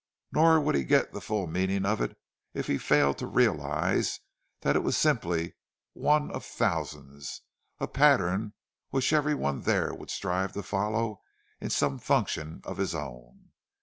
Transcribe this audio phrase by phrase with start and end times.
[0.31, 2.17] Nor would he get the full meaning of it
[2.55, 4.19] if he failed to realize
[4.61, 5.53] that it was simply
[5.93, 8.53] one of thousands—a pattern
[8.89, 11.21] which every one there would strive to follow
[11.59, 13.51] in some function of his own.